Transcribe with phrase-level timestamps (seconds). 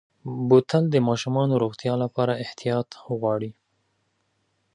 [0.47, 3.51] بوتل د ماشومو روغتیا لپاره احتیاط غواړي.